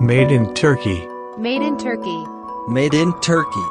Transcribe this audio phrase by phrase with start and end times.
[0.00, 1.08] Made in Turkey.
[1.38, 2.24] Made in Turkey.
[2.68, 3.64] Made in Turkey.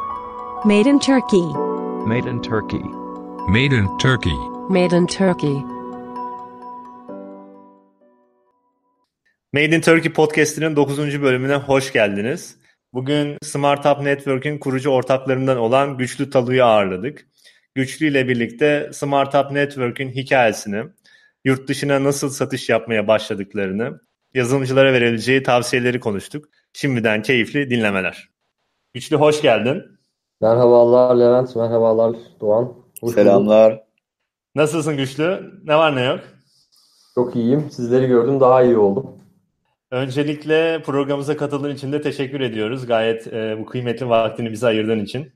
[0.65, 1.54] Made in Turkey.
[2.07, 2.81] Made in Turkey.
[3.47, 4.33] Made in Turkey.
[4.67, 5.63] Made in Turkey.
[9.53, 11.21] Made in Turkey podcast'inin 9.
[11.21, 12.57] bölümüne hoş geldiniz.
[12.94, 17.28] Bugün Smart Up Network'ün kurucu ortaklarından olan Güçlü Talu'yu ağırladık.
[17.76, 20.84] Güçlü ile birlikte Smart Up Network'ün hikayesini,
[21.44, 24.04] yurt dışına nasıl satış yapmaya başladıklarını,
[24.36, 26.46] yazılımcılara verileceği tavsiyeleri konuştuk.
[26.73, 28.29] Şimdiden keyifli dinlemeler.
[28.93, 29.83] Güçlü hoş geldin.
[30.41, 32.63] Merhabalar Levent, merhabalar Doğan.
[32.63, 33.16] Hoş bulduk.
[33.16, 33.83] Selamlar.
[34.55, 35.53] Nasılsın Güçlü?
[35.63, 36.19] Ne var ne yok?
[37.16, 37.72] Çok iyiyim.
[37.72, 39.16] Sizleri gördüm, daha iyi oldum.
[39.91, 42.86] Öncelikle programımıza katıldığın için de teşekkür ediyoruz.
[42.86, 45.31] Gayet e, bu kıymetli vaktini bize ayırdığın için.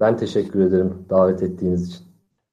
[0.00, 2.09] Ben teşekkür ederim davet ettiğiniz için.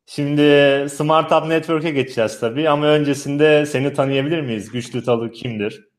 [0.09, 0.41] Şimdi
[0.89, 4.71] Smart Up Network'e geçeceğiz tabii ama öncesinde seni tanıyabilir miyiz?
[4.71, 5.89] Güçlü Talı kimdir?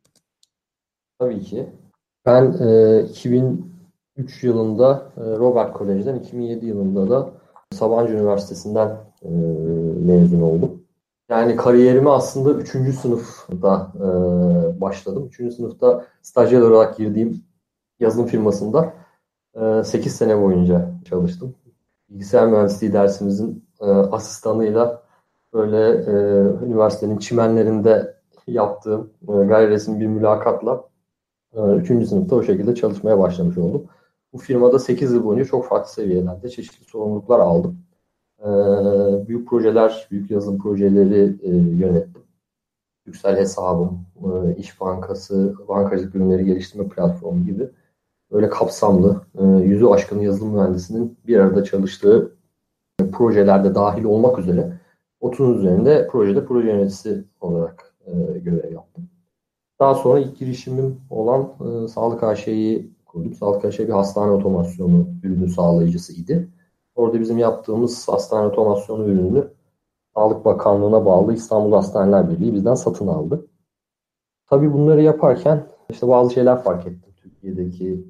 [1.18, 1.66] Tabii ki.
[2.26, 7.30] Ben e, 2003 yılında e, Robert Kolej'den, 2007 yılında da
[7.72, 8.88] Sabancı Üniversitesi'nden
[9.22, 9.28] e,
[10.05, 10.83] mezun oldum.
[11.30, 12.68] Yani kariyerime aslında 3.
[12.94, 14.00] sınıfta e,
[14.80, 15.30] başladım.
[15.40, 15.55] 3.
[15.55, 17.44] sınıfta stajyer olarak girdiğim
[18.00, 18.94] yazılım firmasında
[19.55, 21.55] e, 8 sene boyunca çalıştım.
[22.11, 25.02] Bilgisayar mühendisliği dersimizin e, asistanıyla
[25.52, 26.14] böyle e,
[26.66, 28.14] üniversitenin çimenlerinde
[28.46, 30.84] yaptığım e, gayri resmi bir mülakatla
[31.54, 32.08] e, 3.
[32.08, 33.86] sınıfta o şekilde çalışmaya başlamış oldum.
[34.32, 37.78] Bu firmada 8 yıl boyunca çok farklı seviyelerde çeşitli sorumluluklar aldım.
[38.40, 38.46] Ee,
[39.28, 42.22] büyük projeler, büyük yazılım projeleri e, yönettim.
[43.06, 47.68] Yüksel hesabım, e, İş Bankası, bankacılık ürünleri geliştirme platformu gibi
[48.32, 52.36] böyle kapsamlı, e, yüzü aşkın yazılım mühendisinin bir arada çalıştığı
[53.11, 54.73] projelerde dahil olmak üzere
[55.23, 59.09] 30'un üzerinde projede proje yöneticisi olarak e, görev yaptım.
[59.81, 63.34] Daha sonra ilk girişimim olan e, Sağlık AŞ'yi kurdum.
[63.34, 66.48] Sağlık AŞ bir hastane otomasyonu ürünü sağlayıcısıydı.
[66.95, 69.48] Orada bizim yaptığımız hastane otomasyonu ürününü
[70.14, 73.47] Sağlık Bakanlığı'na bağlı İstanbul Hastaneler Birliği bizden satın aldı.
[74.51, 77.13] Tabii bunları yaparken işte bazı şeyler fark ettim.
[77.17, 78.05] Türkiye'deki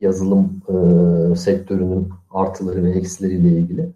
[0.00, 3.92] yazılım e, sektörünün artıları ve eksileriyle ilgili.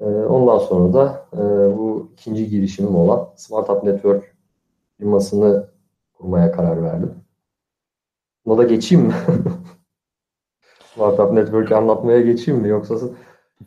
[0.00, 1.38] E, ondan sonra da e,
[1.78, 4.36] bu ikinci girişimim olan Smart Up Network
[4.98, 5.70] firmasını
[6.14, 7.14] kurmaya karar verdim.
[8.46, 9.14] Buna da geçeyim mi?
[10.94, 12.68] Smart Up Network'ü anlatmaya geçeyim mi?
[12.68, 12.94] Yoksa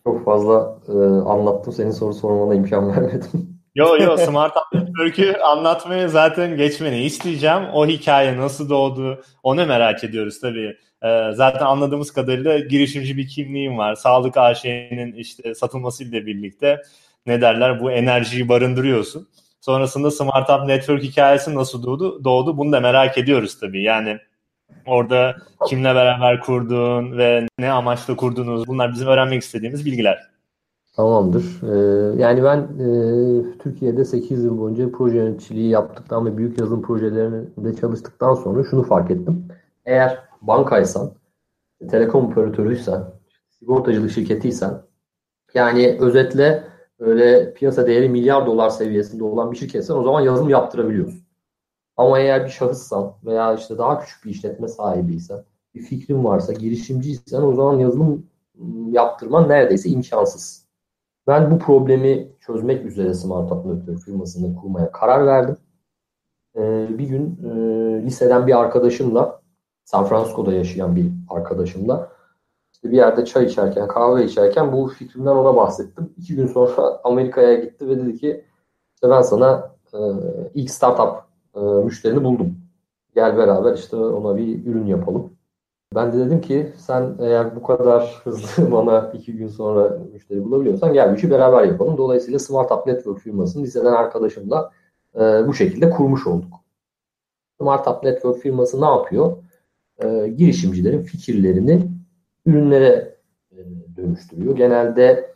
[0.04, 0.94] çok fazla e,
[1.30, 1.74] anlattım.
[1.74, 3.49] Senin soru sormana imkan vermedim.
[3.76, 7.64] Yo yo Smart Network'ü anlatmaya zaten geçmeni isteyeceğim.
[7.74, 10.78] O hikaye nasıl doğdu onu merak ediyoruz tabii.
[11.04, 13.96] Ee, zaten anladığımız kadarıyla girişimci bir kimliğin var.
[13.96, 16.82] Sağlık AŞ'nin işte satılmasıyla birlikte
[17.26, 19.28] ne derler bu enerjiyi barındırıyorsun.
[19.62, 22.24] Sonrasında Smart Up Network hikayesi nasıl doğdu?
[22.24, 23.84] Doğdu bunu da merak ediyoruz tabii.
[23.84, 24.20] Yani
[24.86, 25.36] orada
[25.68, 28.68] kimle beraber kurdun ve ne amaçla kurdunuz?
[28.68, 30.30] Bunlar bizim öğrenmek istediğimiz bilgiler.
[31.00, 31.62] Tamamdır.
[31.64, 37.76] Ee, yani ben e, Türkiye'de 8 yıl boyunca proje yöneticiliği yaptıktan ve büyük yazılım projelerinde
[37.76, 39.46] çalıştıktan sonra şunu fark ettim.
[39.86, 41.12] Eğer bankaysan,
[41.92, 43.04] telekom operatörüysen,
[43.50, 44.82] sigortacılık şirketiysen,
[45.54, 46.64] yani özetle
[47.00, 51.24] öyle piyasa değeri milyar dolar seviyesinde olan bir şirketsen o zaman yazılım yaptırabiliyorsun.
[51.98, 55.40] Ama eğer bir şahıssan veya işte daha küçük bir işletme sahibiysen,
[55.76, 58.26] bir fikrin varsa, girişimciysen o zaman yazılım
[58.92, 60.69] yaptırman neredeyse imkansız.
[61.28, 65.58] Ben bu problemi çözmek üzere Smart Up Network firmasını kurmaya karar verdim.
[66.56, 67.50] Ee, bir gün e,
[68.06, 69.42] liseden bir arkadaşımla,
[69.84, 72.20] San Francisco'da yaşayan bir arkadaşımla
[72.84, 76.14] bir yerde çay içerken, kahve içerken bu fikrimden ona bahsettim.
[76.18, 78.46] İki gün sonra Amerika'ya gitti ve dedi ki
[78.96, 80.00] işte ben sana e,
[80.54, 81.24] ilk startup
[81.56, 82.58] e, müşterini buldum.
[83.16, 85.34] Gel beraber işte ona bir ürün yapalım.
[85.96, 90.94] Ben de dedim ki sen eğer bu kadar hızlı bana iki gün sonra müşteri bulabiliyorsan
[90.94, 91.98] gel bu işi beraber yapalım.
[91.98, 94.72] Dolayısıyla Smart Up Network firmasını liseden arkadaşımla
[95.16, 96.54] e, bu şekilde kurmuş olduk.
[97.58, 99.38] Smart Up Network firması ne yapıyor?
[100.04, 101.92] E, girişimcilerin fikirlerini
[102.46, 103.18] ürünlere
[103.52, 103.58] e,
[103.98, 104.56] dönüştürüyor.
[104.56, 105.34] Genelde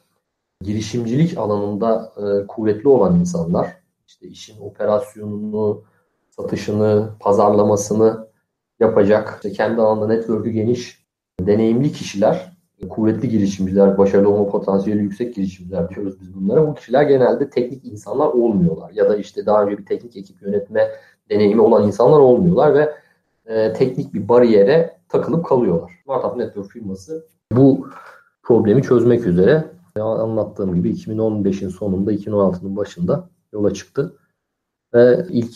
[0.62, 3.78] girişimcilik alanında e, kuvvetli olan insanlar,
[4.08, 5.84] işte işin operasyonunu,
[6.30, 8.33] satışını, pazarlamasını
[8.80, 11.06] yapacak, işte kendi alanda network'ü geniş,
[11.40, 12.54] deneyimli kişiler,
[12.90, 16.68] kuvvetli girişimciler, başarılı olma potansiyeli yüksek girişimciler diyoruz biz bunlara.
[16.68, 18.92] Bu kişiler genelde teknik insanlar olmuyorlar.
[18.94, 20.88] Ya da işte daha önce bir teknik ekip yönetme
[21.30, 22.94] deneyimi olan insanlar olmuyorlar ve
[23.46, 25.92] e, teknik bir bariyere takılıp kalıyorlar.
[26.04, 27.88] Startup Network firması bu
[28.44, 29.64] problemi çözmek üzere
[30.00, 34.18] anlattığım gibi 2015'in sonunda 2016'nın başında yola çıktı.
[34.94, 35.56] Ve ilk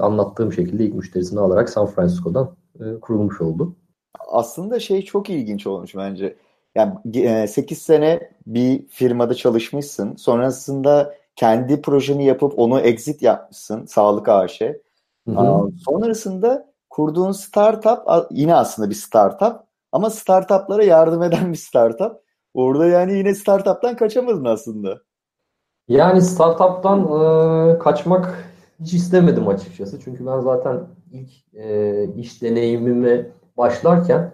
[0.00, 3.76] anlattığım şekilde ilk müşterisini alarak San Francisco'dan e, kurulmuş oldu.
[4.28, 6.36] Aslında şey çok ilginç olmuş bence.
[6.74, 10.16] Yani 8 sene bir firmada çalışmışsın.
[10.16, 13.86] Sonrasında kendi projeni yapıp onu exit yapmışsın.
[13.86, 14.60] Sağlık AŞ.
[14.60, 14.76] Hı
[15.26, 15.70] hı.
[15.84, 17.98] Sonrasında kurduğun startup
[18.30, 19.56] yine aslında bir startup
[19.92, 22.12] ama startuplara yardım eden bir startup.
[22.54, 24.98] Orada yani yine startuptan kaçamadın aslında.
[25.88, 28.47] Yani startuptan e, kaçmak
[28.80, 30.00] hiç istemedim açıkçası.
[30.00, 30.80] Çünkü ben zaten
[31.12, 33.26] ilk e, iş deneyimime
[33.56, 34.32] başlarken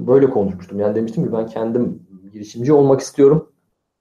[0.00, 0.80] böyle konuşmuştum.
[0.80, 2.02] Yani demiştim ki ben kendim
[2.32, 3.52] girişimci olmak istiyorum.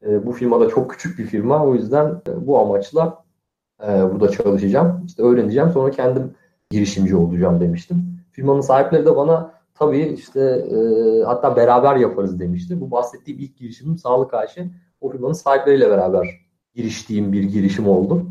[0.05, 1.65] E, bu firma da çok küçük bir firma.
[1.65, 3.23] O yüzden e, bu amaçla
[3.83, 5.03] e, burada çalışacağım.
[5.05, 5.69] İşte öğreneceğim.
[5.69, 6.33] Sonra kendim
[6.69, 8.19] girişimci olacağım demiştim.
[8.31, 10.77] Firmanın sahipleri de bana tabii işte e,
[11.23, 12.81] hatta beraber yaparız demişti.
[12.81, 14.57] Bu bahsettiğim ilk girişimim Sağlık AŞ.
[15.01, 16.27] O firmanın sahipleriyle beraber
[16.75, 18.25] giriştiğim bir girişim oldu.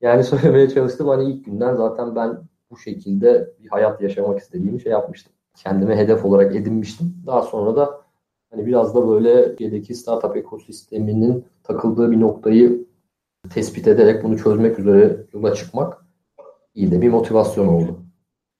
[0.00, 2.38] Yani söylemeye çalıştım hani ilk günden zaten ben
[2.70, 5.32] bu şekilde bir hayat yaşamak istediğimi şey yapmıştım.
[5.56, 7.14] Kendime hedef olarak edinmiştim.
[7.26, 8.00] Daha sonra da
[8.50, 12.86] hani biraz da böyle Türkiye'deki startup ekosisteminin takıldığı bir noktayı
[13.50, 16.06] tespit ederek bunu çözmek üzere yola çıkmak
[16.74, 17.98] iyi de bir motivasyon oldu.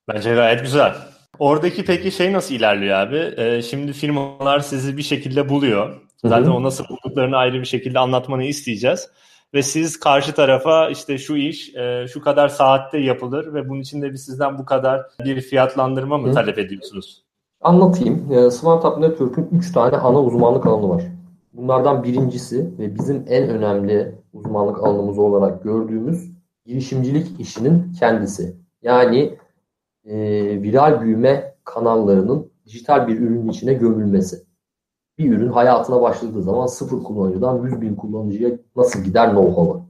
[0.08, 0.94] Bence gayet güzel.
[1.38, 3.34] Oradaki peki şey nasıl ilerliyor abi?
[3.36, 6.00] Ee, şimdi firmalar sizi bir şekilde buluyor.
[6.24, 6.54] Zaten Hı-hı.
[6.54, 9.10] o nasıl bulduklarını ayrı bir şekilde anlatmanı isteyeceğiz.
[9.54, 14.02] Ve siz karşı tarafa işte şu iş e, şu kadar saatte yapılır ve bunun için
[14.02, 16.32] de bir sizden bu kadar bir fiyatlandırma mı Hı.
[16.32, 17.24] talep ediyorsunuz?
[17.60, 18.32] Anlatayım.
[18.32, 21.02] E, Smart Up Network'ün 3 tane ana uzmanlık alanı var.
[21.52, 26.30] Bunlardan birincisi ve bizim en önemli uzmanlık alanımız olarak gördüğümüz
[26.66, 28.56] girişimcilik işinin kendisi.
[28.82, 29.38] Yani
[30.04, 30.16] e,
[30.62, 34.45] viral büyüme kanallarının dijital bir ürünün içine gömülmesi.
[35.18, 39.80] Bir ürün hayatına başladığı zaman sıfır kullanıcıdan 100 bin kullanıcıya nasıl gider know-how'ı.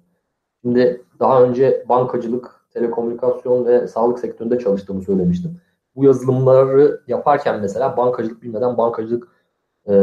[0.62, 5.60] Şimdi daha önce bankacılık, telekomünikasyon ve sağlık sektöründe çalıştığımı söylemiştim.
[5.96, 9.28] Bu yazılımları yaparken mesela bankacılık bilmeden bankacılık
[9.86, 9.94] e,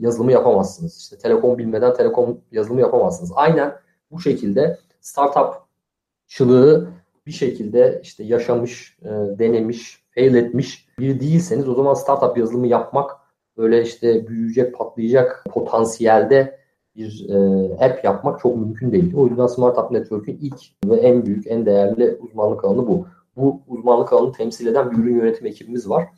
[0.00, 0.98] yazılımı yapamazsınız.
[0.98, 3.32] İşte telekom bilmeden telekom yazılımı yapamazsınız.
[3.34, 3.74] Aynen
[4.10, 6.88] bu şekilde startupçılığı
[7.26, 9.08] bir şekilde işte yaşamış, e,
[9.38, 13.10] denemiş, fail etmiş biri değilseniz o zaman startup yazılımı yapmak
[13.56, 16.58] böyle işte büyüyecek, patlayacak potansiyelde
[16.96, 17.36] bir e,
[17.84, 19.14] app yapmak çok mümkün değil.
[19.16, 23.06] O yüzden Smart App Network'ün ilk ve en büyük, en değerli uzmanlık alanı bu.
[23.36, 26.08] Bu uzmanlık alanını temsil eden bir ürün yönetim ekibimiz var.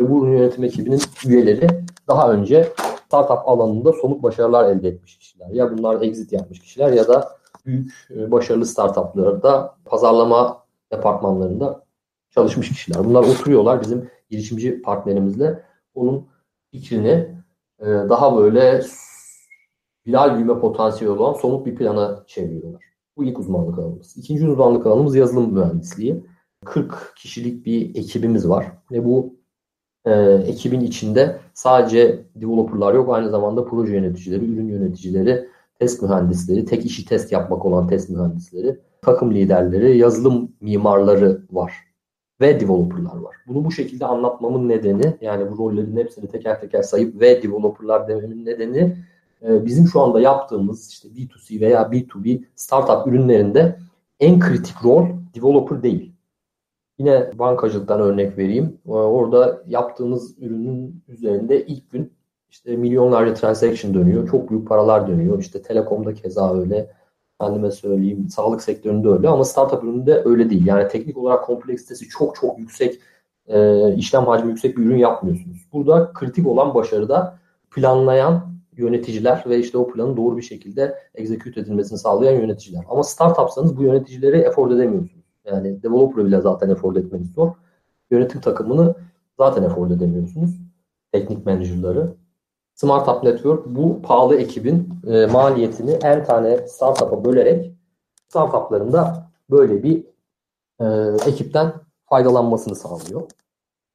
[0.00, 1.68] Ve bu ürün yönetim ekibinin üyeleri
[2.08, 2.68] daha önce
[3.06, 5.48] startup alanında somut başarılar elde etmiş kişiler.
[5.50, 7.28] Ya bunlar exit yapmış kişiler ya da
[7.66, 11.84] büyük e, başarılı startuplarda pazarlama departmanlarında
[12.30, 13.04] çalışmış kişiler.
[13.04, 15.62] Bunlar oturuyorlar bizim girişimci partnerimizle
[15.94, 16.26] onun
[16.70, 17.36] fikrini
[17.80, 18.82] e, daha böyle
[20.06, 22.84] viral büyüme potansiyeli olan somut bir plana çeviriyorlar.
[23.16, 24.16] Bu ilk uzmanlık alanımız.
[24.16, 26.24] İkinci uzmanlık alanımız yazılım mühendisliği.
[26.64, 29.36] 40 kişilik bir ekibimiz var ve bu
[30.04, 35.48] e, ekibin içinde sadece developerlar yok aynı zamanda proje yöneticileri, ürün yöneticileri,
[35.78, 41.72] test mühendisleri, tek işi test yapmak olan test mühendisleri, takım liderleri, yazılım mimarları var
[42.40, 43.36] ve developerlar var.
[43.46, 48.46] Bunu bu şekilde anlatmamın nedeni yani bu rollerin hepsini teker teker sayıp ve developerlar dememin
[48.46, 48.96] nedeni
[49.42, 53.78] e, bizim şu anda yaptığımız işte B2C veya B2B startup ürünlerinde
[54.20, 56.12] en kritik rol developer değil.
[56.98, 58.78] Yine bankacılıktan örnek vereyim.
[58.86, 62.12] E, orada yaptığımız ürünün üzerinde ilk gün
[62.50, 64.30] işte milyonlarca transaction dönüyor.
[64.30, 65.38] Çok büyük paralar dönüyor.
[65.38, 66.90] İşte telekomda keza öyle.
[67.40, 68.28] Kendime söyleyeyim.
[68.28, 70.66] Sağlık sektöründe öyle ama startup ürününde öyle değil.
[70.66, 73.00] Yani teknik olarak kompleksitesi çok çok yüksek
[73.46, 75.68] e, işlem hacmi yüksek bir ürün yapmıyorsunuz.
[75.72, 77.38] Burada kritik olan başarıda
[77.70, 82.84] planlayan yöneticiler ve işte o planın doğru bir şekilde execute edilmesini sağlayan yöneticiler.
[82.88, 85.24] Ama startupsanız bu yöneticileri effort edemiyorsunuz.
[85.44, 87.52] Yani developer bile zaten effort etmeniz zor.
[88.10, 88.94] Yönetim takımını
[89.38, 90.50] zaten effort edemiyorsunuz.
[91.12, 92.06] Teknik menajerleri.
[92.76, 97.72] Smart Up Network bu pahalı ekibin e, maliyetini en tane startup'a bölerek
[98.28, 100.04] startup'ların da böyle bir
[100.80, 100.86] e,
[101.26, 101.72] ekipten
[102.06, 103.22] faydalanmasını sağlıyor.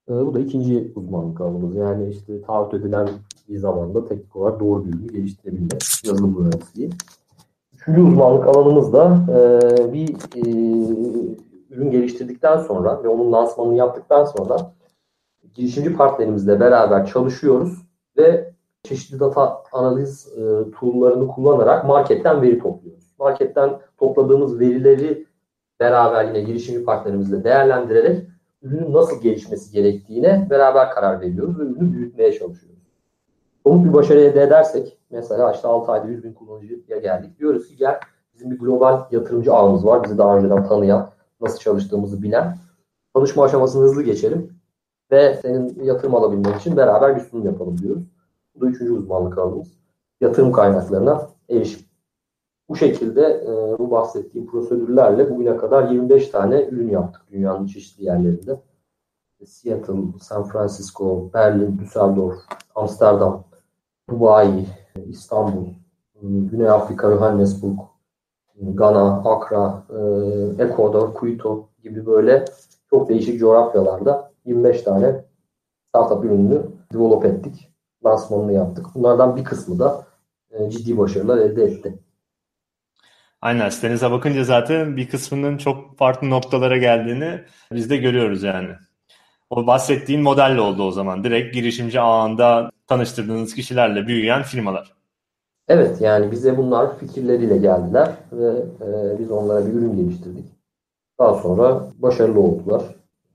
[0.09, 1.75] E, bu da ikinci uzmanlık alanımız.
[1.75, 3.09] Yani işte taahhüt edilen
[3.49, 6.89] bir zamanda teknik olarak doğru bilgi geliştirebilme, yazılım mühendisliği.
[7.73, 10.41] Üçüncü uzmanlık alanımız da e, bir e,
[11.69, 14.73] ürün geliştirdikten sonra ve onun lansmanını yaptıktan sonra
[15.53, 17.81] girişimci partnerimizle beraber çalışıyoruz
[18.17, 18.50] ve
[18.91, 23.15] çeşitli data analiz e, tool'larını kullanarak marketten veri topluyoruz.
[23.19, 25.25] Marketten topladığımız verileri
[25.79, 28.27] beraber yine girişimci partnerimizle değerlendirerek
[28.61, 32.81] ürünün nasıl gelişmesi gerektiğine beraber karar veriyoruz ve ürünü büyütmeye çalışıyoruz.
[33.63, 37.39] Somut bir başarı elde edersek mesela işte 6 ayda 100 bin kullanıcıya geldik.
[37.39, 37.99] Diyoruz ki gel
[38.33, 40.03] bizim bir global yatırımcı ağımız var.
[40.03, 41.09] Bizi daha önceden tanıyan,
[41.41, 42.57] nasıl çalıştığımızı bilen.
[43.13, 44.61] Tanışma aşamasını hızlı geçelim.
[45.11, 48.03] ve senin yatırım alabilmek için beraber bir sunum yapalım diyoruz.
[48.55, 49.67] Bu da üçüncü uzmanlık alanımız.
[50.21, 51.85] Yatırım kaynaklarına erişim.
[52.69, 58.59] Bu şekilde e, bu bahsettiğim prosedürlerle bugüne kadar 25 tane ürün yaptık dünyanın çeşitli yerlerinde.
[59.45, 62.37] Seattle, San Francisco, Berlin, Düsseldorf,
[62.75, 63.43] Amsterdam,
[64.09, 64.65] Dubai,
[65.07, 65.65] İstanbul,
[66.21, 67.79] Güney Afrika, Johannesburg,
[68.55, 72.45] Gana, Accra, e, Ekvador, Quito gibi böyle
[72.89, 75.25] çok değişik coğrafyalarda 25 tane
[75.89, 76.61] startup ürününü
[76.93, 77.70] develop ettik.
[78.05, 78.85] Lansmanını yaptık.
[78.95, 80.07] Bunlardan bir kısmı da
[80.51, 81.99] e, ciddi başarılar elde etti.
[83.41, 87.41] Aynen sitenize bakınca zaten bir kısmının çok farklı noktalara geldiğini
[87.71, 88.69] biz de görüyoruz yani.
[89.49, 91.23] O bahsettiğin modelle oldu o zaman.
[91.23, 94.93] Direkt girişimci ağında tanıştırdığınız kişilerle büyüyen firmalar.
[95.67, 98.49] Evet yani bize bunlar fikirleriyle geldiler ve
[98.81, 100.45] e, biz onlara bir ürün geliştirdik.
[101.19, 102.81] Daha sonra başarılı oldular.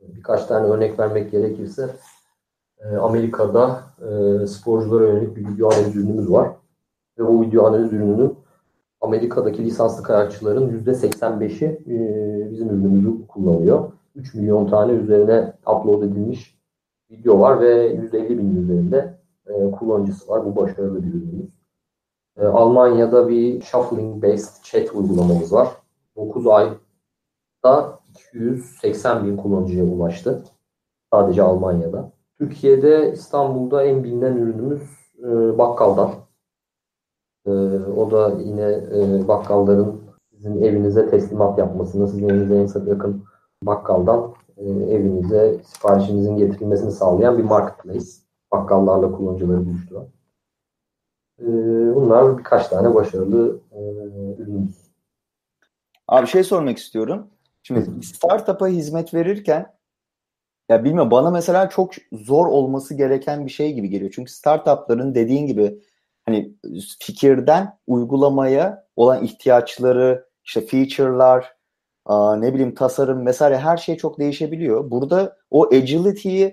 [0.01, 1.91] Birkaç tane örnek vermek gerekirse
[2.93, 6.51] e, Amerika'da e, sporculara yönelik bir video analiz ürünümüz var.
[7.19, 8.35] Ve bu video analiz ürününün
[9.01, 13.93] Amerika'daki lisanslı kayakçıların %85'i e, bizim ürünümüzü kullanıyor.
[14.15, 16.57] 3 milyon tane üzerine upload edilmiş
[17.11, 20.45] video var ve 150 bin üzerinde e, kullanıcısı var.
[20.45, 21.59] Bu başarılı bir ürünümüz.
[22.37, 25.69] E, Almanya'da bir shuffling based chat uygulamamız var.
[26.17, 28.01] 9 ayda
[28.33, 30.43] 280 bin kullanıcıya ulaştı.
[31.13, 32.16] Sadece Almanya'da.
[32.39, 34.83] Türkiye'de İstanbul'da en bilinen ürünümüz
[35.19, 36.13] e, bakkaldan.
[37.47, 37.51] E,
[37.97, 40.01] o da yine e, bakkalların
[40.33, 43.25] sizin evinize teslimat yapmasını, sizin evinize en yakın
[43.63, 48.07] bakkaldan e, evinize siparişinizin getirilmesini sağlayan bir marketplace.
[48.53, 50.07] Bakkallarla kullanıcıları buluşturan.
[51.41, 51.47] E,
[51.95, 53.81] bunlar birkaç tane başarılı e,
[54.43, 54.87] ürünümüz.
[56.09, 57.27] Abi şey sormak istiyorum.
[57.63, 59.76] Şimdi startup'a hizmet verirken
[60.69, 64.13] ya bilmiyorum bana mesela çok zor olması gereken bir şey gibi geliyor.
[64.15, 65.79] Çünkü startupların dediğin gibi
[66.27, 66.55] hani
[67.01, 71.57] fikirden uygulamaya olan ihtiyaçları, işte feature'lar,
[72.41, 74.91] ne bileyim tasarım vesaire her şey çok değişebiliyor.
[74.91, 76.45] Burada o agility'yi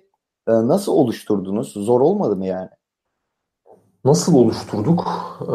[0.48, 1.74] e, nasıl oluşturdunuz?
[1.74, 2.70] Zor olmadı mı yani?
[4.06, 5.08] Nasıl oluşturduk?
[5.42, 5.54] Ee,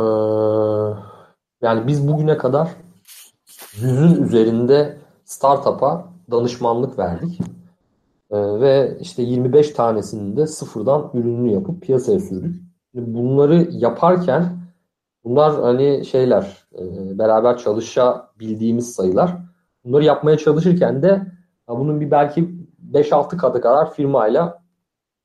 [1.66, 2.68] yani biz bugüne kadar
[3.76, 7.40] yüzün üzerinde startup'a danışmanlık verdik.
[8.30, 12.62] Ee, ve işte 25 tanesini de sıfırdan ürününü yapıp piyasaya sürdük.
[12.94, 14.58] Bunları yaparken
[15.24, 19.36] bunlar hani şeyler e, beraber çalışabildiğimiz sayılar.
[19.84, 21.26] Bunları yapmaya çalışırken de
[21.68, 22.48] bunun bir belki
[22.92, 24.62] 5-6 katı kadar firmayla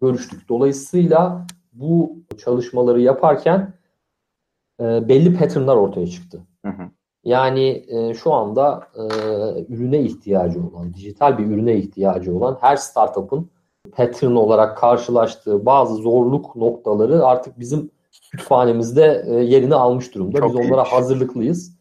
[0.02, 0.50] görüştük.
[0.50, 3.74] Dolayısıyla bu çalışmaları yaparken
[4.80, 6.42] e, belli patternlar ortaya çıktı.
[6.66, 6.90] Hı hı.
[7.26, 9.04] Yani e, şu anda e,
[9.70, 13.50] ürüne ihtiyacı olan, dijital bir ürüne ihtiyacı olan her startup'ın
[13.92, 17.92] pattern olarak karşılaştığı bazı zorluk noktaları artık bizim
[18.32, 20.40] kütüphanemizde e, yerini almış durumda.
[20.40, 20.92] Çok Biz onlara iyiymiş.
[20.92, 21.74] hazırlıklıyız.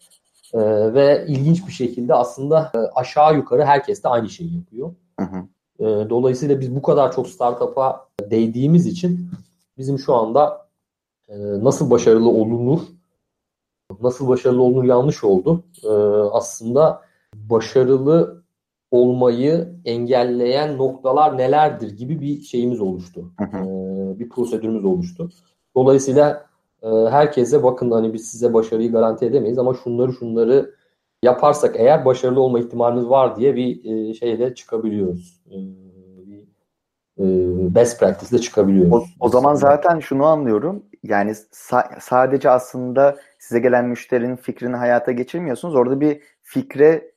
[0.54, 0.60] E,
[0.94, 4.94] ve ilginç bir şekilde aslında e, aşağı yukarı herkes de aynı şeyi yapıyor.
[5.20, 5.38] Hı hı.
[5.78, 9.30] E, dolayısıyla biz bu kadar çok startup'a değdiğimiz için
[9.78, 10.66] bizim şu anda
[11.28, 12.80] e, nasıl başarılı olunur
[14.02, 15.64] nasıl başarılı olunur yanlış oldu.
[15.84, 15.88] E,
[16.32, 17.02] aslında
[17.34, 18.42] başarılı
[18.90, 23.24] olmayı engelleyen noktalar nelerdir gibi bir şeyimiz oluştu.
[23.40, 25.30] E, bir prosedürümüz oluştu.
[25.76, 26.46] Dolayısıyla
[26.82, 30.74] e, herkese bakın hani biz size başarıyı garanti edemeyiz ama şunları şunları
[31.22, 35.40] yaparsak eğer başarılı olma ihtimalimiz var diye bir e, şeyle çıkabiliyoruz.
[35.50, 35.60] E, e,
[37.18, 38.92] best practice ile çıkabiliyoruz.
[38.92, 40.82] O, o zaman zaten şunu anlıyorum.
[41.02, 45.74] Yani sa- sadece aslında size gelen müşterinin fikrini hayata geçirmiyorsunuz.
[45.74, 47.12] Orada bir fikre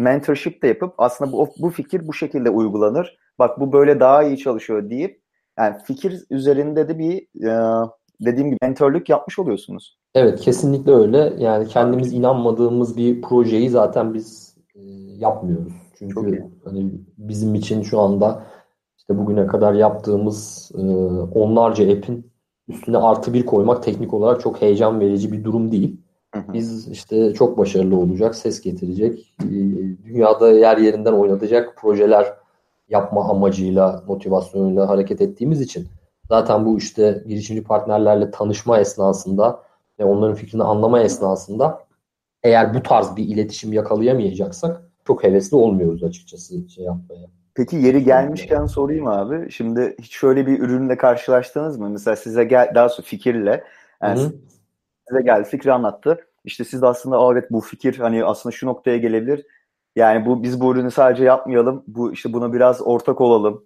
[0.00, 3.18] mentorship de yapıp aslında bu, bu fikir bu şekilde uygulanır.
[3.38, 5.20] Bak bu böyle daha iyi çalışıyor deyip
[5.58, 7.88] yani fikir üzerinde de bir e,
[8.20, 9.98] dediğim gibi mentorluk yapmış oluyorsunuz.
[10.14, 11.32] Evet kesinlikle öyle.
[11.38, 14.80] Yani kendimiz inanmadığımız bir projeyi zaten biz e,
[15.18, 15.72] yapmıyoruz.
[15.98, 18.46] Çünkü hani bizim için şu anda
[19.06, 20.82] işte bugüne kadar yaptığımız e,
[21.38, 22.32] onlarca app'in
[22.68, 26.00] üstüne artı bir koymak teknik olarak çok heyecan verici bir durum değil.
[26.52, 29.50] Biz işte çok başarılı olacak, ses getirecek, e,
[30.04, 32.34] dünyada yer yerinden oynatacak projeler
[32.88, 35.88] yapma amacıyla, motivasyonuyla hareket ettiğimiz için
[36.28, 39.62] zaten bu işte girişimci partnerlerle tanışma esnasında
[39.98, 41.80] ve onların fikrini anlama esnasında
[42.42, 47.26] eğer bu tarz bir iletişim yakalayamayacaksak çok hevesli olmuyoruz açıkçası şey yapmaya.
[47.56, 49.50] Peki yeri gelmişken sorayım abi.
[49.50, 51.90] Şimdi hiç şöyle bir ürünle karşılaştınız mı?
[51.90, 53.64] Mesela size gel daha sonra fikirle
[54.02, 54.32] yani Hı-hı.
[55.08, 56.18] size geldi fikri anlattı.
[56.44, 59.46] İşte siz de aslında evet bu fikir hani aslında şu noktaya gelebilir.
[59.96, 61.84] Yani bu biz bu ürünü sadece yapmayalım.
[61.86, 63.64] Bu işte buna biraz ortak olalım.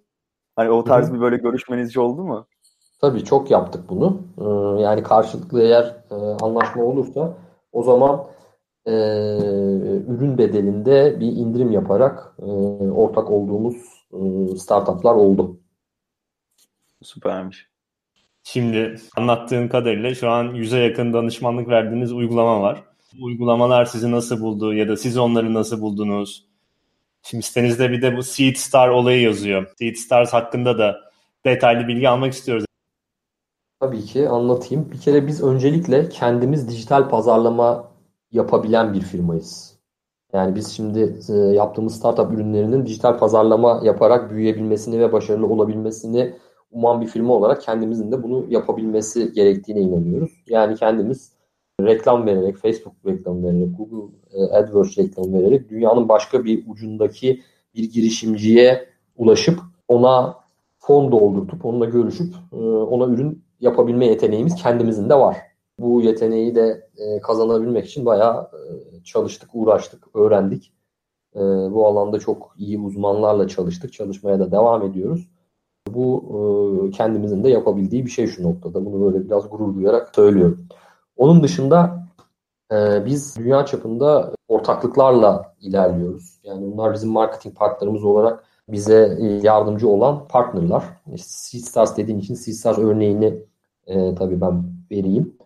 [0.55, 2.47] Hani o tarz bir böyle görüşmeniz oldu mu?
[3.01, 4.21] Tabii çok yaptık bunu.
[4.37, 7.33] Ee, yani karşılıklı eğer e, anlaşma olursa
[7.71, 8.23] o zaman
[8.85, 8.91] e,
[10.07, 12.45] ürün bedelinde bir indirim yaparak e,
[12.91, 13.75] ortak olduğumuz
[14.13, 15.59] e, startuplar oldu.
[17.01, 17.67] Süpermiş.
[18.43, 22.83] Şimdi anlattığın kadarıyla şu an yüze yakın danışmanlık verdiğiniz uygulama var.
[23.21, 26.45] Uygulamalar sizi nasıl buldu ya da siz onları nasıl buldunuz?
[27.23, 29.73] Şimdi sitenizde bir de bu Seed Star olayı yazıyor.
[29.77, 31.01] Seed Stars hakkında da
[31.45, 32.65] detaylı bilgi almak istiyoruz.
[33.79, 34.91] Tabii ki anlatayım.
[34.91, 37.90] Bir kere biz öncelikle kendimiz dijital pazarlama
[38.31, 39.81] yapabilen bir firmayız.
[40.33, 46.33] Yani biz şimdi e, yaptığımız startup ürünlerinin dijital pazarlama yaparak büyüyebilmesini ve başarılı olabilmesini
[46.71, 50.43] uman bir firma olarak kendimizin de bunu yapabilmesi gerektiğine inanıyoruz.
[50.47, 51.31] Yani kendimiz
[51.81, 57.41] reklam vererek, Facebook reklam vererek, Google e, AdWords reklam vererek dünyanın başka bir ucundaki
[57.75, 58.85] bir girişimciye
[59.17, 60.35] ulaşıp ona
[60.77, 65.37] fon doldurtup onunla görüşüp e, ona ürün yapabilme yeteneğimiz kendimizin de var.
[65.81, 68.51] Bu yeteneği de e, kazanabilmek için bayağı
[69.03, 70.73] çalıştık, uğraştık, öğrendik.
[71.71, 73.93] Bu alanda çok iyi uzmanlarla çalıştık.
[73.93, 75.29] Çalışmaya da devam ediyoruz.
[75.87, 78.85] Bu kendimizin de yapabildiği bir şey şu noktada.
[78.85, 80.67] Bunu böyle biraz gurur duyarak söylüyorum.
[81.17, 82.07] Onun dışında
[82.71, 86.39] e, biz dünya çapında ortaklıklarla ilerliyoruz.
[86.43, 90.83] Yani bunlar bizim marketing partnerimiz olarak bize yardımcı olan partnerlar.
[91.17, 93.43] Seedstars dediğin için Seedstars örneğini
[93.87, 95.37] e, tabii ben vereyim.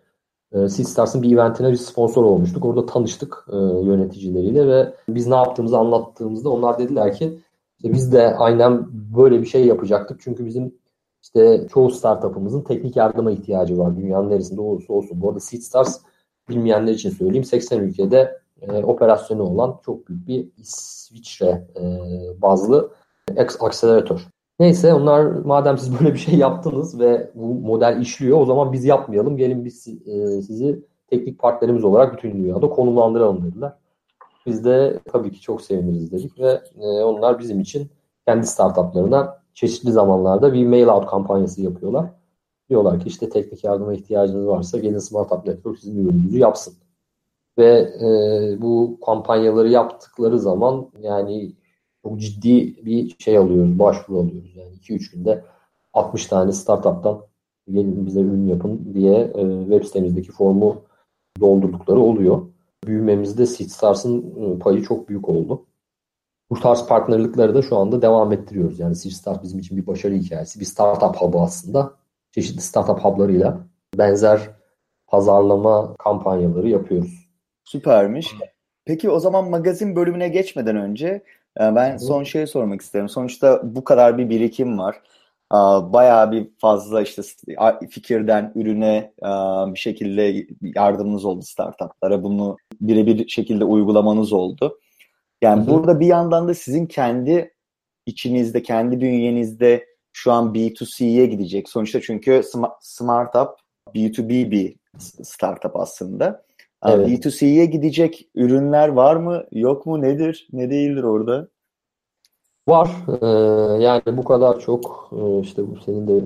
[0.55, 2.65] Seedstars'ın bir eventine bir sponsor olmuştuk.
[2.65, 7.39] Orada tanıştık e, yöneticileriyle ve biz ne yaptığımızı anlattığımızda onlar dediler ki
[7.77, 10.21] işte biz de aynen böyle bir şey yapacaktık.
[10.21, 10.75] Çünkü bizim
[11.23, 13.97] işte çoğu startup'ımızın teknik yardıma ihtiyacı var.
[13.97, 15.21] Dünyanın neresinde olursa olsun.
[15.21, 16.01] Bu arada Seedstars
[16.49, 17.43] bilmeyenler için söyleyeyim.
[17.43, 21.83] 80 ülkede e, operasyonu olan çok büyük bir İsviçre e,
[22.41, 22.91] bazlı
[23.59, 24.34] akseleratör.
[24.59, 28.85] Neyse onlar madem siz böyle bir şey yaptınız ve bu model işliyor o zaman biz
[28.85, 29.37] yapmayalım.
[29.37, 33.73] Gelin biz e, sizi teknik partnerimiz olarak bütün dünyada konumlandıralım dediler.
[34.45, 37.89] Biz de tabii ki çok seviniriz dedik ve e, onlar bizim için
[38.27, 42.05] kendi startuplarına çeşitli zamanlarda bir mail out kampanyası yapıyorlar.
[42.69, 46.73] Diyorlar ki işte teknik yardıma ihtiyacınız varsa gelin Smart Up Network sizin ürününüzü yapsın.
[47.57, 48.07] Ve e,
[48.61, 51.51] bu kampanyaları yaptıkları zaman yani
[52.05, 54.55] çok ciddi bir şey alıyoruz, başvuru alıyoruz.
[54.55, 55.43] Yani 2-3 günde
[55.93, 57.21] 60 tane startup'tan
[57.69, 60.81] gelin bize ürün yapın diye e, web sitemizdeki formu
[61.39, 62.41] doldurdukları oluyor.
[62.87, 65.65] Büyümemizde Seedstars'ın e, payı çok büyük oldu.
[66.49, 68.79] Bu tarz partnerlikleri de şu anda devam ettiriyoruz.
[68.79, 70.59] Yani Start bizim için bir başarı hikayesi.
[70.59, 71.93] Bir startup hub'ı aslında.
[72.31, 74.49] Çeşitli startup hub'larıyla benzer
[75.07, 77.29] pazarlama kampanyaları yapıyoruz.
[77.63, 78.35] Süpermiş.
[78.85, 81.23] Peki o zaman magazin bölümüne geçmeden önce
[81.59, 83.09] ben son şeyi sormak isterim.
[83.09, 85.01] Sonuçta bu kadar bir birikim var.
[85.93, 87.21] Bayağı bir fazla işte
[87.89, 89.13] fikirden ürüne
[89.73, 92.23] bir şekilde yardımınız oldu startuplara.
[92.23, 94.79] Bunu birebir şekilde uygulamanız oldu.
[95.41, 95.73] Yani Hı-hı.
[95.73, 97.53] burada bir yandan da sizin kendi
[98.05, 101.69] içinizde, kendi bünyenizde şu an B2C'ye gidecek.
[101.69, 102.41] Sonuçta çünkü
[102.81, 103.49] Smartup
[103.95, 104.75] B2B bir
[105.23, 106.44] startup aslında.
[106.93, 107.07] Evet.
[107.07, 109.43] B2C'ye gidecek ürünler var mı?
[109.51, 110.01] Yok mu?
[110.01, 110.47] Nedir?
[110.53, 111.47] Ne değildir orada?
[112.67, 112.89] Var.
[113.21, 113.27] Ee,
[113.83, 116.25] yani bu kadar çok e, işte bu senin de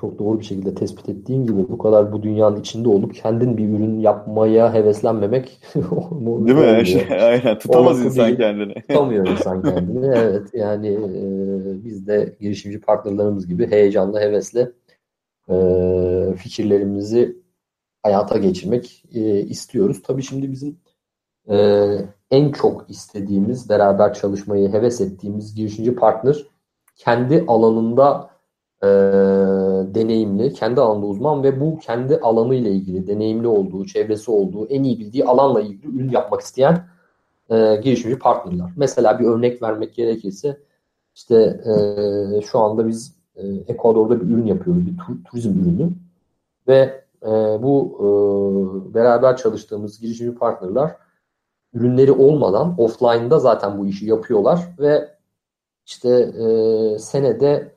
[0.00, 3.68] çok doğru bir şekilde tespit ettiğin gibi bu kadar bu dünyanın içinde olup kendin bir
[3.68, 7.14] ürün yapmaya heveslenmemek değil mi?
[7.20, 8.74] Aynen tutamaz Olması insan kendini.
[8.88, 10.06] Tutamıyor insan kendini.
[10.06, 14.70] Evet yani e, biz de girişimci partnerlerimiz gibi heyecanla hevesle
[15.48, 15.56] e,
[16.36, 17.43] fikirlerimizi
[18.04, 20.02] hayata geçirmek e, istiyoruz.
[20.02, 20.78] Tabii şimdi bizim
[21.50, 21.56] e,
[22.30, 26.46] en çok istediğimiz, beraber çalışmayı heves ettiğimiz girişimci partner
[26.96, 28.30] kendi alanında
[28.82, 28.86] e,
[29.94, 34.82] deneyimli, kendi alanında uzman ve bu kendi alanı ile ilgili deneyimli olduğu, çevresi olduğu, en
[34.82, 36.86] iyi bildiği alanla ilgili ürün yapmak isteyen
[37.50, 38.70] e, girişimci partnerler.
[38.76, 40.58] Mesela bir örnek vermek gerekirse
[41.14, 45.90] işte e, şu anda biz e, Ekvador'da bir ürün yapıyoruz, bir tur, turizm ürünü
[46.68, 50.96] ve e, bu e, beraber çalıştığımız girişimci partnerler
[51.74, 55.14] ürünleri olmadan offline'da zaten bu işi yapıyorlar ve
[55.86, 57.74] işte e, senede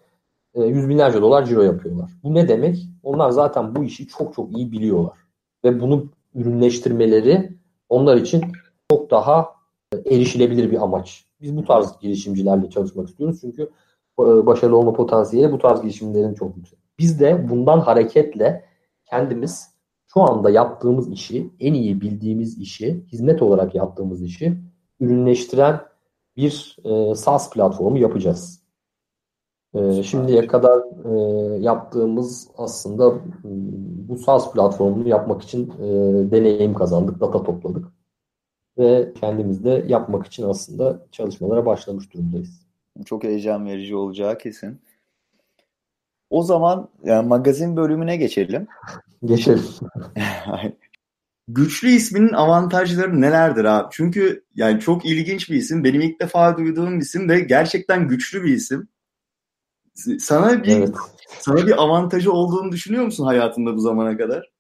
[0.56, 2.12] e, yüz binlerce dolar ciro yapıyorlar.
[2.24, 2.88] Bu ne demek?
[3.04, 5.18] Onlar zaten bu işi çok çok iyi biliyorlar.
[5.64, 6.06] Ve bunu
[6.36, 7.58] ürünleştirmeleri
[7.90, 8.44] onlar için
[8.92, 9.50] çok daha
[9.94, 11.26] e, erişilebilir bir amaç.
[11.42, 13.38] Biz bu tarz girişimcilerle çalışmak istiyoruz.
[13.42, 13.70] Çünkü
[14.20, 16.80] e, başarılı olma potansiyeli bu tarz girişimlerin çok yüksek.
[17.00, 18.67] Biz de bundan hareketle
[19.10, 19.78] kendimiz
[20.14, 24.58] şu anda yaptığımız işi, en iyi bildiğimiz işi, hizmet olarak yaptığımız işi
[25.00, 25.82] ürünleştiren
[26.38, 28.64] bir e, SaaS platformu yapacağız.
[29.74, 33.14] E, şimdiye kadar e, yaptığımız aslında
[34.10, 35.86] bu SaaS platformunu yapmak için e,
[36.32, 37.86] deneyim kazandık, data topladık
[38.78, 42.68] ve kendimiz de yapmak için aslında çalışmalara başlamış durumdayız.
[43.06, 44.80] Çok heyecan verici olacağı kesin.
[46.30, 48.68] O zaman yani magazin bölümüne geçelim.
[49.26, 49.64] Geçelim.
[51.48, 53.88] Güçlü isminin avantajları nelerdir abi?
[53.92, 55.84] Çünkü yani çok ilginç bir isim.
[55.84, 58.88] Benim ilk defa duyduğum isim ve gerçekten güçlü bir isim.
[60.20, 60.96] Sana bir Evet.
[61.40, 64.52] sana bir avantajı olduğunu düşünüyor musun hayatında bu zamana kadar?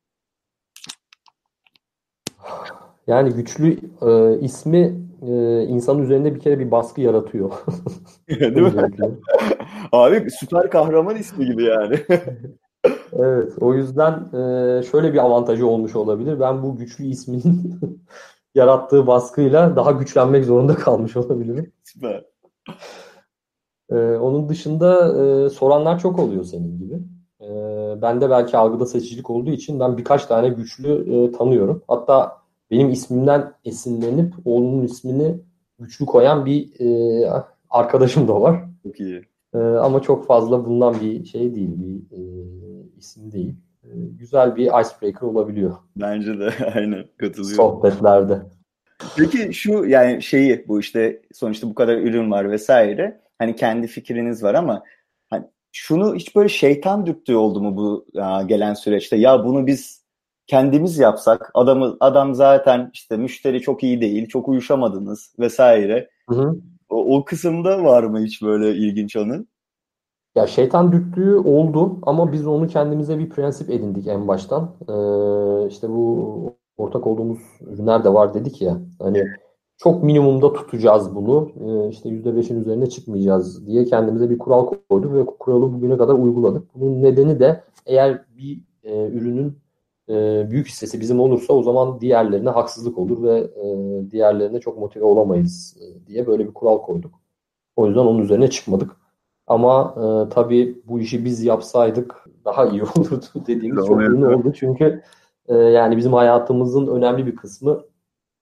[3.07, 7.51] Yani güçlü e, ismi e, insanın üzerinde bir kere bir baskı yaratıyor.
[8.29, 8.91] Değil mi?
[9.91, 11.99] Abi süper kahraman ismi gibi yani.
[13.13, 16.39] Evet, o yüzden e, şöyle bir avantajı olmuş olabilir.
[16.39, 17.79] Ben bu güçlü isminin
[18.55, 21.73] yarattığı baskıyla daha güçlenmek zorunda kalmış olabilirim.
[21.83, 22.25] Süper.
[23.91, 26.95] E, onun dışında e, soranlar çok oluyor senin gibi.
[27.41, 27.47] E,
[28.01, 31.83] ben de belki algıda seçicilik olduğu için ben birkaç tane güçlü e, tanıyorum.
[31.87, 32.37] Hatta
[32.71, 35.39] benim ismimden esinlenip oğlunun ismini
[35.79, 37.29] güçlü koyan bir e,
[37.69, 38.63] arkadaşım da var.
[38.83, 39.36] Çok iyi.
[39.53, 42.21] Ee, ama çok fazla bulunan bir şey değil, bir e,
[42.97, 43.55] isim değil.
[43.83, 47.55] E, güzel bir icebreaker olabiliyor Bence de aynen katılıyorum.
[47.55, 48.41] sohbetlerde.
[49.17, 53.21] Peki şu yani şeyi bu işte sonuçta bu kadar ürün var vesaire.
[53.39, 54.83] Hani kendi fikriniz var ama
[55.29, 59.15] hani şunu hiç böyle şeytan dürttüğü oldu mu bu aa, gelen süreçte?
[59.17, 60.03] Ya bunu biz
[60.47, 66.09] kendimiz yapsak adamı adam zaten işte müşteri çok iyi değil, çok uyuşamadınız vesaire.
[66.29, 66.55] Hı hı.
[66.89, 69.45] O, o kısımda var mı hiç böyle ilginç anı?
[70.35, 74.75] Ya şeytan dürttüğü oldu ama biz onu kendimize bir prensip edindik en baştan.
[74.81, 78.77] Ee, işte bu ortak olduğumuz ürünler de var dedik ya.
[78.99, 79.23] Hani
[79.77, 81.51] çok minimumda tutacağız bunu.
[81.59, 86.75] Ee, işte %5'in üzerine çıkmayacağız diye kendimize bir kural koyduk ve kuralı bugüne kadar uyguladık.
[86.75, 89.57] Bunun nedeni de eğer bir e, ürünün
[90.09, 93.65] e, büyük hissesi bizim olursa o zaman diğerlerine haksızlık olur ve e,
[94.11, 97.19] diğerlerine çok motive olamayız e, diye böyle bir kural koyduk.
[97.75, 98.91] O yüzden onun üzerine çıkmadık.
[99.47, 104.53] Ama e, tabii bu işi biz yapsaydık daha iyi olurdu dediğimiz çok ürün oldu.
[104.55, 105.01] Çünkü
[105.47, 107.83] e, yani bizim hayatımızın önemli bir kısmı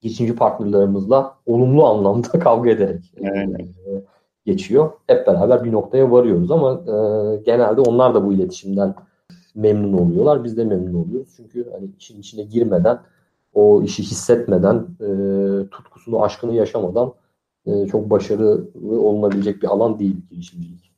[0.02, 3.68] girişimci partnerlerimizle olumlu anlamda kavga ederek e, Aynen.
[4.46, 4.92] geçiyor.
[5.08, 6.96] Hep beraber bir noktaya varıyoruz ama e,
[7.38, 8.96] genelde onlar da bu iletişimden
[9.56, 10.44] memnun oluyorlar.
[10.44, 11.34] Biz de memnun oluyoruz.
[11.38, 13.00] Çünkü hani işin içine girmeden,
[13.54, 15.10] o işi hissetmeden, e,
[15.70, 17.14] tutkusunu, aşkını yaşamadan
[17.66, 20.92] e, çok başarılı olunabilecek bir alan değil girişimcilik.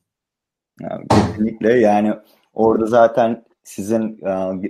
[0.80, 2.12] Ya, kesinlikle yani
[2.54, 4.62] orada zaten sizin e,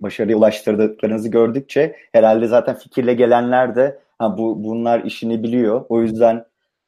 [0.00, 5.84] başarıya ulaştırdıklarınızı gördükçe herhalde zaten fikirle gelenler de ha, bu bunlar işini biliyor.
[5.88, 6.36] O yüzden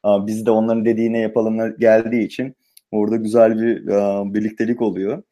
[0.05, 2.55] e, biz de onların dediğine yapalım geldiği için
[2.91, 5.23] orada güzel bir e, birliktelik oluyor.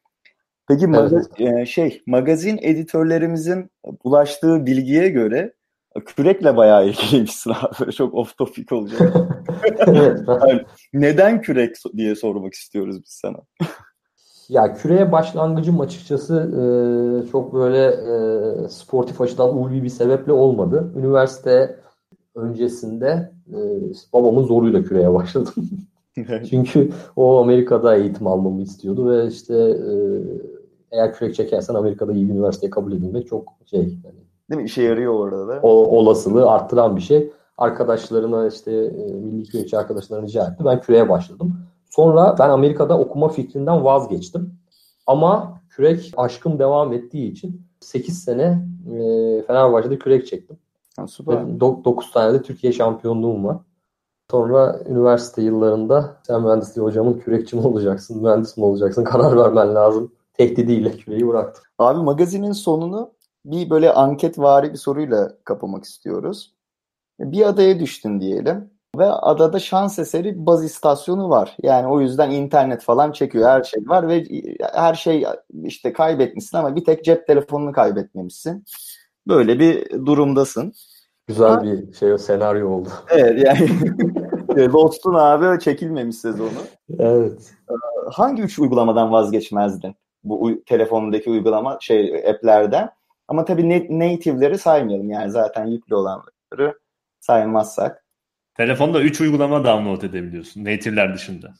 [0.68, 3.70] Peki maga- e, şey magazin editörlerimizin
[4.04, 5.52] ulaştığı bilgiye göre
[5.96, 7.74] e, kürekle bayağı ilgiliymişsin abi.
[7.80, 9.00] Böyle Çok off topic olacak.
[9.86, 10.66] Evet.
[10.92, 13.36] Neden kürek diye sormak istiyoruz biz sana.
[14.48, 16.62] Ya küreye başlangıcım açıkçası e,
[17.30, 20.92] çok böyle e, sportif açıdan ulvi bir sebeple olmadı.
[20.96, 21.76] Üniversite
[22.34, 23.58] öncesinde e,
[24.12, 25.54] babamın zoruyla küreye başladım.
[26.50, 29.94] Çünkü o Amerika'da eğitim almamı istiyordu ve işte e,
[30.96, 34.66] eğer kürek çekersen Amerika'da iyi bir üniversiteye kabul edilmek çok şey yani Değil mi?
[34.66, 35.60] İşe yarıyor orada da.
[35.62, 37.32] o olasılığı arttıran bir şey.
[37.58, 40.64] Arkadaşlarına işte e, milli kürekçi arkadaşlarına rica etti.
[40.64, 41.56] Ben küreye başladım.
[41.90, 44.54] Sonra ben Amerika'da okuma fikrinden vazgeçtim.
[45.06, 48.98] Ama kürek aşkım devam ettiği için 8 sene e,
[49.46, 50.56] Fenerbahçe'de kürek çektim.
[50.96, 51.60] Ha, süper.
[51.60, 53.56] 9 tane de Türkiye şampiyonluğum var.
[54.30, 60.12] Sonra üniversite yıllarında sen mühendisliği hocamın kürekçi mi olacaksın, mühendis mi olacaksın karar vermen lazım.
[60.38, 61.64] Tehdidiyle küreği bıraktım.
[61.78, 63.12] Abi magazinin sonunu
[63.44, 66.54] bir böyle anketvari bir soruyla kapamak istiyoruz.
[67.20, 71.56] Bir adaya düştün diyelim ve adada şans eseri baz istasyonu var.
[71.62, 74.24] Yani o yüzden internet falan çekiyor her şey var ve
[74.72, 75.24] her şey
[75.64, 78.64] işte kaybetmişsin ama bir tek cep telefonunu kaybetmemişsin.
[79.28, 80.72] Böyle bir durumdasın.
[81.26, 81.62] Güzel Ha.
[81.62, 82.88] bir şey senaryo oldu.
[83.10, 83.68] Evet yani
[84.72, 86.48] Lost'un abi çekilmemiş sezonu.
[86.98, 87.52] Evet.
[88.12, 89.94] hangi üç uygulamadan vazgeçmezdin?
[90.28, 92.90] Bu uy- telefondaki uygulama şey app'lerden.
[93.28, 95.10] Ama tabii native'leri saymayalım.
[95.10, 96.78] Yani zaten yüklü olanları
[97.20, 98.04] saymazsak.
[98.54, 100.64] Telefonda 3 uygulama download edebiliyorsun.
[100.64, 101.54] Native'ler dışında.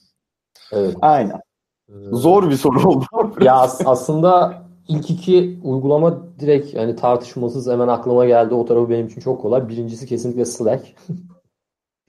[0.73, 0.97] Evet.
[1.03, 1.41] Aynen.
[1.89, 3.05] Ee, Zor bir soru oldu.
[3.41, 8.55] Ya as- aslında ilk iki uygulama direkt yani tartışmasız hemen aklıma geldi.
[8.55, 9.69] O tarafı benim için çok kolay.
[9.69, 10.87] Birincisi kesinlikle Slack.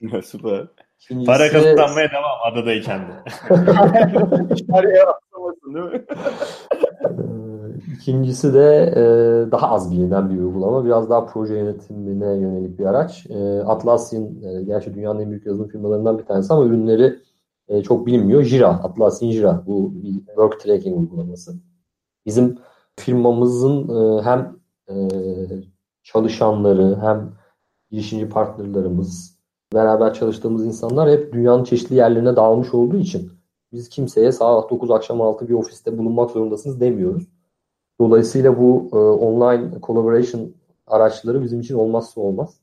[0.24, 0.66] Süper.
[1.00, 3.12] İkincisi, Para kazanmaya devam adadayken de.
[4.50, 6.04] Dışarıya atlamasın değil mi?
[7.04, 9.02] Ee, İkincisi de e,
[9.52, 10.84] daha az bilinen bir uygulama.
[10.84, 13.26] Biraz daha proje yönetimine yönelik bir araç.
[13.30, 17.18] E, Atlassian, e, gerçi dünyanın en büyük yazılım firmalarından bir tanesi ama ürünleri
[17.68, 18.42] e, çok bilinmiyor.
[18.42, 19.62] Jira, Atlassian Jira.
[19.66, 21.54] Bu bir work tracking uygulaması.
[22.26, 22.58] Bizim
[22.96, 24.56] firmamızın e, hem
[24.88, 24.94] e,
[26.02, 27.32] çalışanları hem
[27.90, 29.37] girişimci partnerlerimiz,
[29.74, 33.32] beraber çalıştığımız insanlar hep dünyanın çeşitli yerlerine dağılmış olduğu için
[33.72, 37.24] biz kimseye saat 9 akşam 6 bir ofiste bulunmak zorundasınız demiyoruz.
[38.00, 40.54] Dolayısıyla bu e, online collaboration
[40.86, 42.60] araçları bizim için olmazsa olmaz.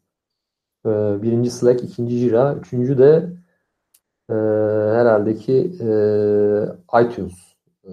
[0.86, 0.90] E,
[1.22, 3.30] birinci Slack, ikinci Jira, üçüncü de
[4.30, 4.34] e,
[4.96, 5.90] herhalde ki e,
[7.02, 7.34] iTunes.
[7.84, 7.92] E,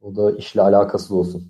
[0.00, 1.42] o da işle alakası olsun.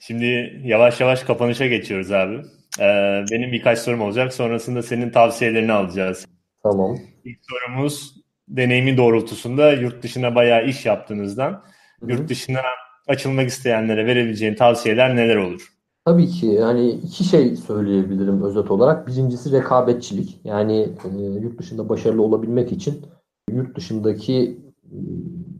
[0.00, 2.42] Şimdi yavaş yavaş kapanışa geçiyoruz abi.
[2.80, 4.32] Ee, benim birkaç sorum olacak.
[4.32, 6.26] Sonrasında senin tavsiyelerini alacağız.
[6.62, 6.98] Tamam.
[7.24, 8.14] İlk sorumuz
[8.48, 12.10] deneyimi doğrultusunda yurt dışına bayağı iş yaptığınızdan Hı hı.
[12.10, 12.60] yurt dışına
[13.08, 15.68] açılmak isteyenlere verebileceğin tavsiyeler neler olur?
[16.04, 19.06] Tabii ki yani iki şey söyleyebilirim özet olarak.
[19.06, 20.40] Birincisi rekabetçilik.
[20.44, 23.02] Yani e, yurt dışında başarılı olabilmek için
[23.50, 24.96] yurt dışındaki e,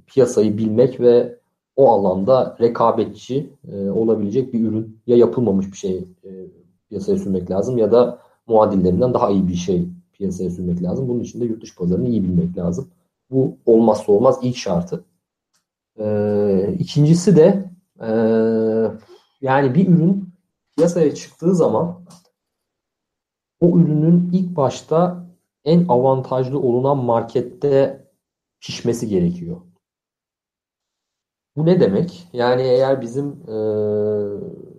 [0.07, 1.38] piyasayı bilmek ve
[1.77, 6.31] o alanda rekabetçi e, olabilecek bir ürün ya yapılmamış bir şey e,
[6.94, 11.09] piyasaya sürmek lazım ya da muadillerinden daha iyi bir şey piyasaya sürmek lazım.
[11.09, 12.90] Bunun için de yurt dışı pazarını iyi bilmek lazım.
[13.30, 15.04] Bu olmazsa olmaz ilk şartı.
[15.98, 18.11] E, ikincisi de e,
[19.40, 20.28] yani bir ürün
[20.76, 22.04] piyasaya çıktığı zaman
[23.61, 25.26] o ürünün ilk başta
[25.64, 28.04] en avantajlı olunan markette
[28.61, 29.61] pişmesi gerekiyor.
[31.57, 32.28] Bu ne demek?
[32.33, 33.57] Yani eğer bizim e,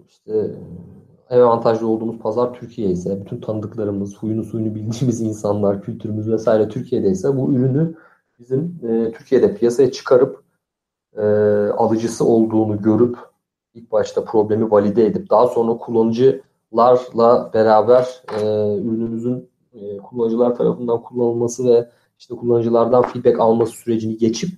[0.08, 0.56] işte
[1.36, 7.38] en avantajlı olduğumuz pazar Türkiye ise, bütün tanıdıklarımız, huyunu suyunu bildiğimiz insanlar, kültürümüz vesaire Türkiye'deyse
[7.38, 7.95] bu ürünü
[8.39, 10.43] bizim e, Türkiye'de piyasaya çıkarıp
[11.17, 11.21] e,
[11.78, 13.17] alıcısı olduğunu görüp
[13.74, 18.43] ilk başta problemi valide edip daha sonra kullanıcılarla beraber e,
[18.78, 24.50] ürünümüzün e, kullanıcılar tarafından kullanılması ve işte kullanıcılardan feedback alması sürecini geçip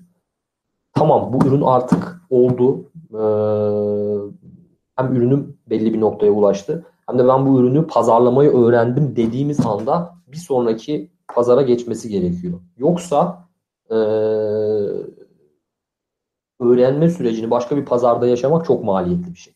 [0.94, 3.24] tamam bu ürün artık oldu e,
[4.96, 10.16] hem ürünüm belli bir noktaya ulaştı hem de ben bu ürünü pazarlamayı öğrendim dediğimiz anda
[10.28, 12.60] bir sonraki pazara geçmesi gerekiyor.
[12.78, 13.48] Yoksa
[13.90, 13.96] e,
[16.60, 19.54] öğrenme sürecini başka bir pazarda yaşamak çok maliyetli bir şey.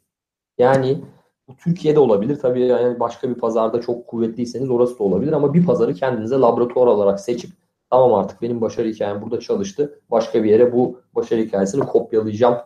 [0.58, 1.02] Yani
[1.48, 2.40] bu Türkiye'de olabilir.
[2.40, 6.88] Tabii yani başka bir pazarda çok kuvvetliyseniz orası da olabilir ama bir pazarı kendinize laboratuvar
[6.88, 7.52] olarak seçip
[7.90, 10.00] tamam artık benim başarı hikayem burada çalıştı.
[10.12, 12.58] Başka bir yere bu başarı hikayesini kopyalayacağım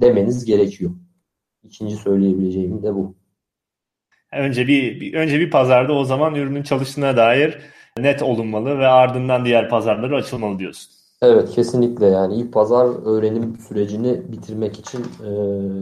[0.00, 0.90] demeniz gerekiyor.
[1.68, 3.14] İkinci söyleyebileceğim de bu.
[4.32, 7.58] Önce bir, bir önce bir pazarda o zaman ürünün çalıştığına dair
[7.98, 10.92] net olunmalı ve ardından diğer pazarlara açılmalı diyorsun.
[11.22, 15.30] Evet kesinlikle yani ilk pazar öğrenim sürecini bitirmek için e,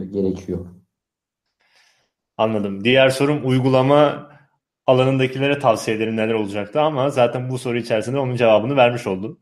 [0.05, 0.65] gerekiyor.
[2.37, 2.83] Anladım.
[2.83, 4.29] Diğer sorum uygulama
[4.87, 9.39] alanındakilere tavsiyelerin neler olacaktı ama zaten bu soru içerisinde onun cevabını vermiş oldun.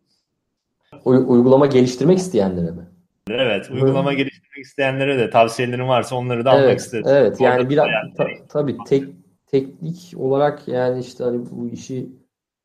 [1.05, 2.94] Uy- uygulama geliştirmek isteyenlere mi?
[3.29, 4.15] Evet, uygulama Hı.
[4.15, 7.05] geliştirmek isteyenlere de tavsiyelerin varsa onları da almak Evet, isteriz.
[7.09, 9.03] evet yani biraz ta- tabii tek
[9.47, 12.09] teknik olarak yani işte hani bu işi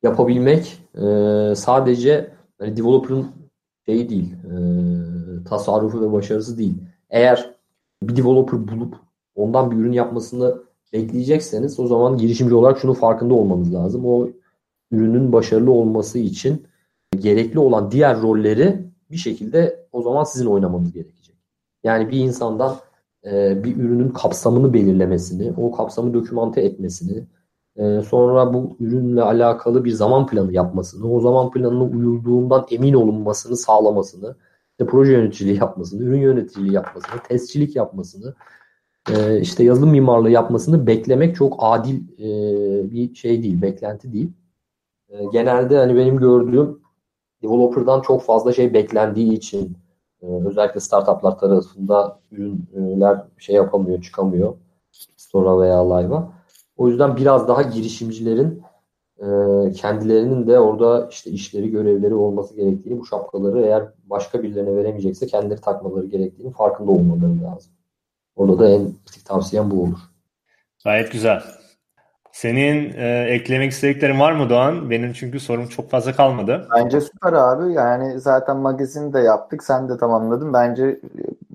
[0.03, 1.01] yapabilmek e,
[1.55, 3.27] sadece hani developer'ın
[3.85, 4.53] şeyi değil, e,
[5.43, 6.73] tasarrufu ve başarısı değil.
[7.09, 7.49] Eğer
[8.03, 8.95] bir developer bulup
[9.35, 10.55] ondan bir ürün yapmasını
[10.93, 14.05] bekleyecekseniz o zaman girişimci olarak şunu farkında olmanız lazım.
[14.05, 14.27] O
[14.91, 16.65] ürünün başarılı olması için
[17.19, 21.35] gerekli olan diğer rolleri bir şekilde o zaman sizin oynamanız gerekecek.
[21.83, 22.75] Yani bir insandan
[23.25, 27.23] e, bir ürünün kapsamını belirlemesini, o kapsamı dokümante etmesini,
[27.75, 33.57] e, sonra bu ürünle alakalı bir zaman planı yapmasını, o zaman planına uyulduğundan emin olunmasını
[33.57, 34.35] sağlamasını,
[34.71, 38.33] işte proje yöneticiliği yapmasını, ürün yöneticiliği yapmasını, testçilik yapmasını,
[39.09, 44.31] e, işte yazılım mimarlığı yapmasını beklemek çok adil e, bir şey değil, beklenti değil.
[45.09, 46.80] E, genelde hani benim gördüğüm
[47.43, 49.77] developer'dan çok fazla şey beklendiği için
[50.21, 54.53] e, özellikle startuplar tarafında ürünler şey yapamıyor, çıkamıyor
[55.17, 56.29] store'a veya live'a.
[56.77, 58.61] O yüzden biraz daha girişimcilerin
[59.19, 59.27] e,
[59.71, 65.61] kendilerinin de orada işte işleri, görevleri olması gerektiğini, bu şapkaları eğer başka birilerine veremeyecekse kendileri
[65.61, 67.71] takmaları gerektiğini farkında olmaları lazım.
[68.35, 69.99] Orada da en kritik tavsiyem bu olur.
[70.83, 71.43] Gayet güzel.
[72.31, 74.89] Senin e, eklemek istediklerin var mı Doğan?
[74.89, 76.67] Benim çünkü sorum çok fazla kalmadı.
[76.75, 77.73] Bence süper abi.
[77.73, 79.63] Yani zaten magazin de yaptık.
[79.63, 80.53] Sen de tamamladın.
[80.53, 80.99] Bence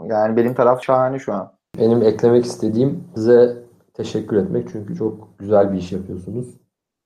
[0.04, 1.52] yani benim taraf şahane şu an.
[1.78, 3.56] Benim eklemek istediğim size
[3.94, 6.46] teşekkür etmek çünkü çok güzel bir iş yapıyorsunuz.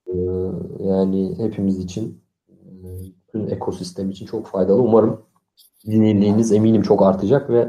[0.07, 0.13] Ee,
[0.81, 2.55] yani hepimiz için, e,
[3.29, 4.83] bütün ekosistem için çok faydalı.
[4.83, 5.23] Umarım
[5.87, 7.69] dinlediğiniz eminim çok artacak ve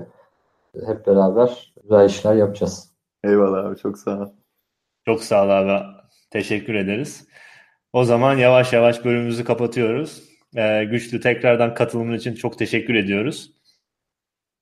[0.85, 2.91] hep beraber güzel işler yapacağız.
[3.23, 4.27] Eyvallah abi çok sağ ol.
[5.11, 5.85] Çok sağ ol abi.
[6.29, 7.27] Teşekkür ederiz.
[7.93, 10.23] O zaman yavaş yavaş bölümümüzü kapatıyoruz.
[10.55, 13.51] Ee, Güçlü tekrardan katılımın için çok teşekkür ediyoruz.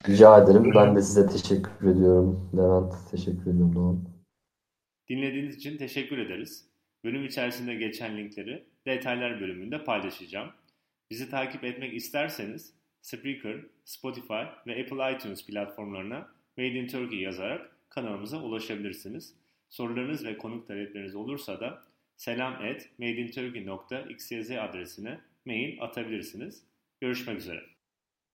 [0.07, 0.71] Rica ederim.
[0.75, 2.49] Ben de size teşekkür ediyorum.
[2.57, 4.09] Levent, teşekkür ediyorum Doğan.
[5.09, 6.65] Dinlediğiniz için teşekkür ederiz.
[7.03, 10.49] Bölüm içerisinde geçen linkleri detaylar bölümünde paylaşacağım.
[11.11, 18.41] Bizi takip etmek isterseniz Spreaker, Spotify ve Apple iTunes platformlarına Made in Turkey yazarak kanalımıza
[18.41, 19.38] ulaşabilirsiniz.
[19.69, 21.83] Sorularınız ve konuk talepleriniz olursa da
[22.17, 26.63] selam at madeinturkey.xyz adresine mail atabilirsiniz.
[27.01, 27.78] Görüşmek üzere.